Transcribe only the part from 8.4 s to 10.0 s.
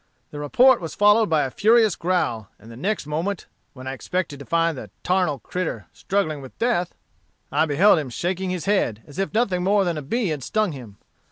his head, as if nothing more than